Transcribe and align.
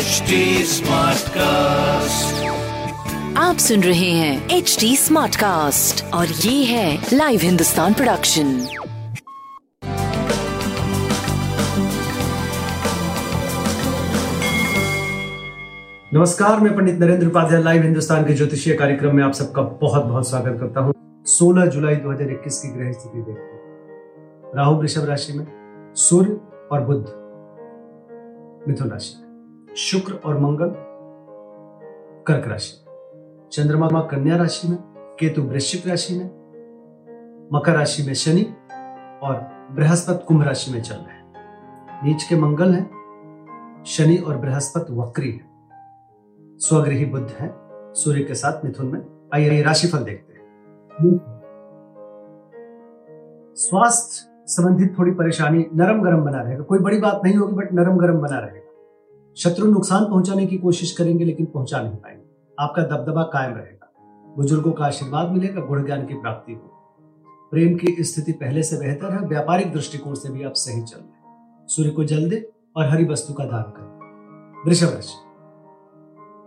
HD 0.00 0.32
Smartcast. 0.64 2.32
आप 3.36 3.56
सुन 3.56 3.82
रहे 3.82 4.10
हैं 4.10 4.48
एच 4.48 4.76
डी 4.80 4.96
स्मार्ट 4.96 5.36
कास्ट 5.36 6.04
और 6.14 6.26
ये 6.26 6.64
है 6.64 7.06
लाइव 7.12 7.40
हिंदुस्तान 7.40 7.94
प्रोडक्शन 7.94 8.46
नमस्कार 16.14 16.60
मैं 16.60 16.76
पंडित 16.76 16.98
नरेंद्र 16.98 17.26
उपाध्याय 17.26 17.62
लाइव 17.62 17.82
हिंदुस्तान 17.82 18.24
के 18.24 18.34
ज्योतिषीय 18.34 18.74
कार्यक्रम 18.74 19.16
में 19.16 19.24
आप 19.24 19.32
सबका 19.32 19.62
बहुत 19.62 20.04
बहुत 20.04 20.30
स्वागत 20.30 20.60
करता 20.60 20.80
हूँ। 20.80 20.92
16 21.26 21.66
जुलाई 21.66 21.96
2021 21.96 22.58
की 22.58 22.68
ग्रह 22.68 22.92
स्थिति 22.92 23.18
देखते 23.18 23.42
हैं। 23.42 24.56
राहु 24.56 24.74
वृषभ 24.74 25.04
राशि 25.04 25.32
में 25.32 25.46
सूर्य 25.96 26.40
और 26.72 26.80
बुध। 26.80 27.19
मिथुन 28.68 28.90
राशि। 28.90 29.26
शुक्र 29.76 30.14
और 30.14 30.40
मंगल, 30.40 30.74
कर्क 32.26 32.48
राशि। 32.48 32.84
चंद्रमा 33.52 34.00
कन्या 34.00 34.36
राशि 34.36 34.68
में, 34.68 34.78
केतु 35.20 35.42
वृश्चिक 35.42 35.88
राशि 35.88 36.18
में, 36.18 36.26
मकर 37.52 37.72
राशि 37.72 38.02
में 38.02 38.14
शनि 38.14 38.42
और 39.22 39.68
बृहस्पति 39.70 40.24
कुंभ 40.26 40.42
राशि 40.42 40.72
में 40.72 40.82
चल 40.82 40.94
रहे 40.94 41.16
हैं। 41.16 41.32
नीच 42.04 42.22
के 42.22 42.36
मंगल 42.36 42.72
हैं, 42.72 43.00
शनि 43.86 44.16
और 44.16 44.36
बृहस्पति 44.36 44.92
वक्री 44.92 45.32
है। 45.32 45.50
स्वगृही 46.58 47.04
बुद्ध 47.04 47.30
है, 47.30 47.54
सूर्य 47.94 48.24
के 48.24 48.34
साथ 48.34 48.64
मिथुन 48.64 48.86
में। 48.86 49.28
आइए, 49.34 49.62
राशिफल 49.62 49.98
देखते 49.98 50.32
हैं। 50.32 50.40
स्वास्थ्य 53.54 54.29
संबंधित 54.50 54.98
थोड़ी 54.98 55.10
परेशानी 55.10 55.66
नरम 55.74 56.02
गरम 56.02 56.20
बना 56.20 56.40
रहेगा। 56.42 56.62
कोई 56.62 56.78
बड़ी 56.78 56.98
बात 56.98 57.20
नहीं 57.24 57.36
होगी 57.36 57.54
बट 57.54 57.72
नरम 57.72 57.96
गरम 57.96 58.18
बना 58.18 58.38
रहेगा। 58.38 59.34
शत्रु 59.36 59.66
नुकसान 59.66 60.04
पहुँचाने 60.04 60.46
की 60.46 60.58
कोशिश 60.58 60.92
करेंगे, 60.92 61.24
लेकिन 61.24 61.46
पहुँचा 61.46 61.82
नहीं 61.82 61.96
पाएँगे। 61.96 62.54
आपका 62.58 62.82
दबदबा 62.82 63.22
कायम 63.22 63.54
रहेगा। 63.56 63.92
बुज़ुर्गों 64.36 64.72
का 64.72 64.84
आशीर्वाद 64.84 65.30
मिलेगा, 65.30 65.60
गुण 65.60 65.84
ज्ञान 65.86 66.06
की 66.06 66.14
प्राप्ति 66.14 66.52
हो 66.52 66.76
प्रेम 67.52 67.74
की 67.74 68.04
स्थिति 68.04 68.32
पहले 68.32 68.62
से 68.62 68.76
बेहतर 68.76 69.12
है, 69.12 69.20
व्यापारिक 69.26 69.72
दृष्टिकोण 69.72 70.14
से 70.14 70.32
भी 70.32 70.44
आप 70.44 70.52
सही 70.52 70.82
चल 70.82 70.96
रहे 70.96 71.66
सूर्य 71.66 71.90
को 71.90 72.04
जल 72.04 72.30
दे 72.30 72.50
और 72.76 72.88
हरी 72.88 73.04
वस्तु 73.04 73.34
का 73.34 73.44
दान 73.44 73.62
करें 73.62 74.62
वृषभ 74.66 74.94
राशि। 74.94 75.14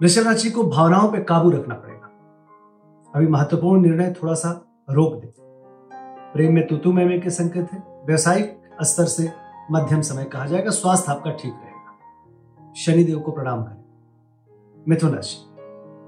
वृषभ 0.00 0.26
राशि 0.26 0.50
को 0.50 0.64
भावनाओं 0.64 1.08
पर 1.12 1.22
काबू 1.22 1.50
रखना 1.50 1.74
पड़ेगा। 1.74 2.10
अभी 3.14 3.26
महत्वपूर्ण 3.26 3.82
निर्णय 3.82 4.14
थोड़ा 4.22 4.34
सा 4.34 4.50
रोक 4.90 5.14
दे। 5.14 5.32
प्रेम 6.32 6.54
में 6.54 6.66
तुतु 6.66 6.92
में 6.92 7.20
के 7.20 7.30
संकेत 7.30 7.72
है। 7.72 7.89
व्यवसायिक 8.06 8.62
स्तर 8.82 9.04
से 9.04 9.32
मध्यम 9.72 10.00
समय 10.00 10.24
कहा 10.24 10.46
जाएगा, 10.46 10.70
स्वास्थ्य 10.70 11.12
आपका 11.12 11.30
ठीक 11.30 11.52
रहेगा। 11.52 12.72
शनिदेव 12.76 13.18
को 13.18 13.32
प्रणाम 13.32 13.62
करें। 13.62 13.84
मिथुन 14.88 15.14
राशि। 15.14 15.50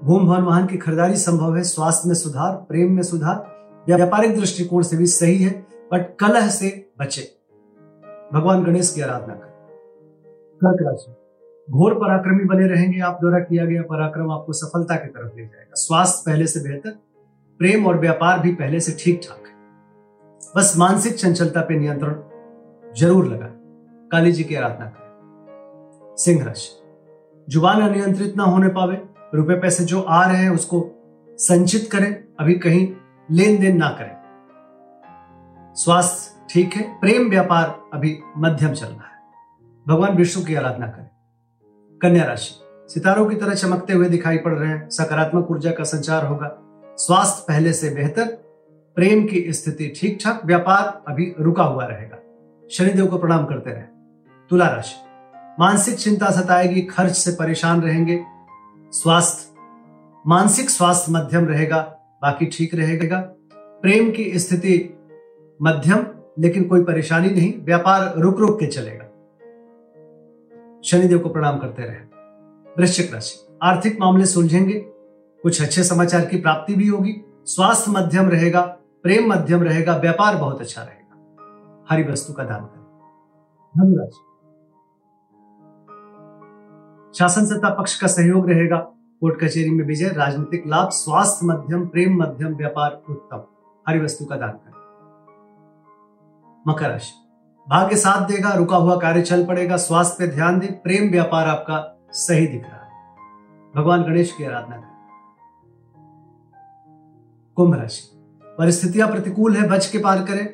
भूम 0.05 0.25
भवन 0.25 0.41
वाहन 0.41 0.65
की 0.65 0.77
खरीदारी 0.77 1.15
संभव 1.15 1.55
है, 1.55 1.63
स्वास्थ्य 1.63 2.07
में 2.07 2.15
सुधार, 2.15 2.55
प्रेम 2.55 2.91
में 2.91 3.03
सुधार 3.03 3.53
व्यापारिक 3.87 4.35
दृष्टिकोण 4.35 4.83
से 4.83 4.97
भी 4.97 5.05
सही 5.05 5.43
है, 5.43 5.67
बट 5.93 6.17
कलह 6.19 6.47
से 6.47 6.91
बचे। 6.99 7.21
भगवान 8.33 8.63
गणेश 8.63 8.91
की 8.93 9.01
आराधना 9.01 9.33
करें। 9.33 9.53
कर्क 10.55 10.77
राशि। 10.81 11.11
घोर 11.71 11.93
पराक्रमी 11.93 12.43
बने 12.43 12.67
रहेंगे, 12.67 12.99
आप 12.99 13.17
द्वारा 13.21 13.39
किया 13.39 13.65
गया 13.65 13.81
पराक्रम 13.81 14.31
आपको 14.31 14.53
सफलता 14.53 14.95
की 14.95 15.07
तरफ़ 15.07 15.35
ले 15.35 15.45
जाएगा। 15.45 15.71
स्वास्थ्य 15.73 16.23
पहले 16.25 16.47
से 16.47 16.59
बेहतर, 16.59 16.91
प्रेम 17.59 17.87
और 17.87 17.99
व्यापार 17.99 18.39
भी 18.39 18.55
पहले 18.55 18.79
से 18.79 18.97
ठीक 18.99 19.21
ठाक 19.23 19.42
बस 20.55 20.73
मानसिक 20.77 21.15
चंचलता 21.15 21.61
पे 21.61 21.79
नियंत्रण 21.79 22.93
ज़रूर 22.95 23.27
लगा 23.27 23.45
काली 24.11 24.31
जी 24.31 24.43
की 24.43 24.55
आराधना 24.55 24.85
करें। 24.85 26.15
सिंह 26.17 26.43
राशि। 26.43 26.69
ज़ुबान 27.51 27.81
अनियंत्रित 27.81 28.37
ना 28.37 28.43
होने 28.43 28.67
पावे, 28.67 29.01
रुपए 29.35 29.53
पैसे 29.53 29.83
जो 29.83 30.01
आ 30.01 30.25
रहे 30.25 30.37
हैं 30.37 30.49
उसको 30.49 30.81
संचित 31.39 31.89
करें, 31.91 32.23
अभी 32.39 32.53
कहीं 32.53 32.87
लेन 33.31 33.59
देन 33.59 33.77
ना 33.77 33.89
करें। 33.89 35.73
स्वास्थ्य 35.75 36.45
ठीक 36.49 36.73
है, 36.73 36.99
प्रेम 36.99 37.29
व्यापार 37.29 37.89
अभी 37.93 38.19
मध्यम 38.37 38.73
चल 38.73 38.87
रहा 38.87 39.07
है। 39.07 39.21
भगवान 39.87 40.15
विष्णु 40.17 40.45
की 40.45 40.55
आराधना 40.55 40.87
करें। 40.87 41.09
कन्या 42.01 42.25
राशि। 42.25 42.53
सितारों 42.93 43.29
की 43.29 43.35
तरह 43.35 43.53
चमकते 43.53 43.93
हुए 43.93 44.09
दिखाई 44.09 44.37
पड़ 44.37 44.53
रहे 44.53 44.69
हैं, 44.69 44.89
सकारात्मक 44.89 45.51
ऊर्जा 45.51 45.71
का 45.71 45.83
संचार 45.83 46.25
होगा। 46.25 46.57
स्वास्थ्य 46.97 47.45
पहले 47.47 47.73
से 47.73 47.89
बेहतर 47.89 48.42
प्रेम 48.95 49.27
की 49.27 49.53
स्थिति 49.53 49.93
ठीक 49.95 50.19
ठाक, 50.23 50.41
व्यापार 50.45 51.03
अभी 51.07 51.35
रुका 51.39 51.63
हुआ 51.63 51.85
रहेगा। 51.85 52.17
शनिदेव 52.71 53.07
को 53.07 53.17
प्रणाम 53.17 53.45
करते 53.45 53.71
रहे। 53.71 53.81
तुला 54.49 54.67
राशि। 54.67 54.95
मानसिक 55.59 55.95
चिंता 55.95 56.31
सताएगी, 56.31 56.81
खर्च 56.81 57.11
से 57.11 57.31
परेशान 57.31 57.81
रहेंगे। 57.81 58.23
स्वास्थ्य। 58.91 59.53
मानसिक 60.27 60.69
स्वास्थ्य 60.69 61.11
मध्यम 61.11 61.45
रहेगा, 61.45 61.81
बाकी 62.21 62.45
ठीक 62.45 62.75
रहेगा। 62.75 63.19
प्रेम 63.55 64.11
की 64.11 64.39
स्थिति 64.39 64.97
मध्यम, 65.61 66.05
लेकिन 66.39 66.63
कोई 66.63 66.83
परेशानी 66.83 67.29
नहीं, 67.29 67.53
व्यापार 67.59 68.13
रुक 68.17 68.39
रुक 68.39 68.59
के 68.59 68.65
चलेगा। 68.65 69.05
शनिदेव 70.83 71.19
को 71.19 71.29
प्रणाम 71.29 71.57
करते 71.57 71.83
रहे। 71.83 71.97
वृश्चिक 72.77 73.13
राशि। 73.13 73.57
आर्थिक 73.63 73.99
मामले 73.99 74.25
सुलझेंगे, 74.25 74.79
कुछ 75.43 75.61
अच्छे 75.61 75.83
समाचार 75.83 76.25
की 76.25 76.37
प्राप्ति 76.37 76.75
भी 76.75 76.87
होगी। 76.87 77.15
स्वास्थ्य 77.45 77.91
मध्यम 77.91 78.29
रहेगा 78.29 78.79
प्रेम 79.03 79.29
मध्यम 79.29 79.63
रहेगा, 79.63 79.97
व्यापार 79.97 80.37
बहुत 80.37 80.61
अच्छा 80.61 80.81
रहेगा। 80.81 81.03
हरी 81.89 82.03
वस्तु 82.03 82.33
का 82.33 82.43
दान 82.43 82.65
करें। 82.65 82.83
धनुराशि 83.77 84.29
शासन 87.17 87.45
सत्ता 87.45 87.69
पक्ष 87.69 88.01
का 88.01 88.07
सहयोग 88.07 88.49
रहेगा, 88.49 88.77
कोर्ट 89.21 89.43
कचेरी 89.43 89.69
में 89.69 89.85
विजय, 89.85 90.09
राजनीतिक 90.09 90.63
लाभ, 90.67 90.89
स्वास्थ्य 90.89 91.47
मध्यम, 91.47 91.87
प्रेम 91.87 92.23
मध्यम, 92.23 92.55
व्यापार 92.55 93.01
उत्तम। 93.09 93.43
हरी 93.87 93.99
वस्तु 93.99 94.25
का 94.25 94.35
दान 94.35 94.51
करें। 94.51 94.73
मकर 96.67 96.89
राशि। 96.89 97.29
भाग्य 97.69 97.95
साथ 97.95 98.27
देगा, 98.27 98.53
रुका 98.53 98.77
हुआ 98.77 98.95
कार्य 98.95 99.21
चल 99.21 99.45
पड़ेगा, 99.45 99.77
स्वास्थ्य 99.77 100.15
पे 100.19 100.35
ध्यान 100.35 100.59
दे, 100.59 100.67
प्रेम 100.67 101.11
व्यापार 101.11 101.47
आपका 101.47 101.99
सही 102.11 102.47
दिख 102.47 102.63
रहा 102.65 102.85
है। 102.85 103.17
भगवान 103.75 104.03
गणेश 104.03 104.31
की 104.31 104.43
आराधना 104.43 104.75
करें। 104.75 104.93
कुंभ 107.55 107.75
राशि। 107.75 108.22
परिस्थितियाँ 108.59 109.11
प्रतिकूल 109.11 109.55
है, 109.55 109.69
बच 109.69 109.89
के 109.89 109.97
पार 109.97 110.23
करें। 110.23 110.47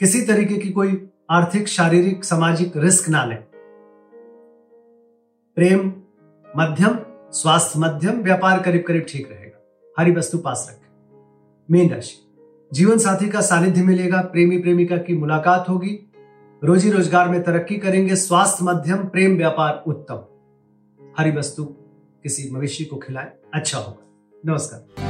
किसी 0.00 0.22
तरीके 0.22 0.56
की 0.56 0.70
कोई 0.70 1.08
आर्थिक, 1.30 1.68
शारीरिक, 1.68 2.24
सामाजिक 2.24 2.72
रिस्क 2.76 3.08
ना 3.08 3.24
लें। 3.24 3.42
प्रेम 5.56 5.92
मध्यम, 6.56 6.98
स्वास्थ्य 7.32 7.78
मध्यम, 7.78 8.22
व्यापार 8.22 8.62
करीब 8.62 8.84
करीब 8.88 9.06
ठीक 9.08 9.30
रहेगा। 9.30 9.94
हरी 9.98 10.12
वस्तु 10.12 10.38
पास 10.38 10.66
रखें। 10.70 10.88
मीन 11.70 11.90
राशि। 11.90 12.16
जीवन 12.72 12.98
साथी 12.98 13.28
का 13.28 13.40
सानिध्य 13.40 13.82
मिलेगा, 13.82 14.20
प्रेमी 14.20 14.58
प्रेमिका 14.58 14.96
की 14.96 15.14
मुलाकात 15.14 15.68
होगी। 15.68 16.12
रोजी 16.64 16.90
रोज़गार 16.90 17.28
में 17.28 17.42
तरक्की 17.42 17.76
करेंगे, 17.76 18.16
स्वास्थ्य 18.16 18.64
मध्यम, 18.64 18.96
प्रेम 18.96 19.36
व्यापार 19.36 19.84
उत्तम। 19.86 20.24
हरी 21.18 21.30
वस्तु 21.30 21.64
किसी 22.22 22.50
मवेशी 22.50 22.84
को 22.84 22.96
खिलाए 22.96 23.32
अच्छा 23.54 23.78
होगा। 23.78 24.06
नमस्कार। 24.46 25.09